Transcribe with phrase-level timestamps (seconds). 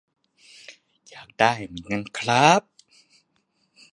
[1.09, 2.61] อยากได้เหมือนกันครับ